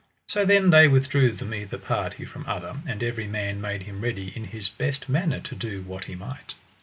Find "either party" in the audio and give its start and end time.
1.53-2.25